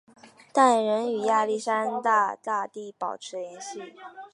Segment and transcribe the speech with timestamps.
[0.51, 3.79] 但仍与亚历山大大帝保持联系。